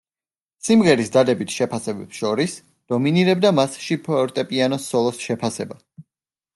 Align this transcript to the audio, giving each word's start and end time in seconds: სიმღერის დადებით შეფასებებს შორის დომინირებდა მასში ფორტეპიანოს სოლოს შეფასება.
სიმღერის 0.69 1.11
დადებით 1.15 1.53
შეფასებებს 1.57 2.23
შორის 2.23 2.57
დომინირებდა 2.95 3.55
მასში 3.61 4.01
ფორტეპიანოს 4.11 4.93
სოლოს 4.95 5.25
შეფასება. 5.31 5.85